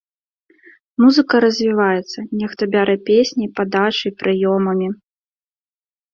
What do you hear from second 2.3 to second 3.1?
нехта бярэ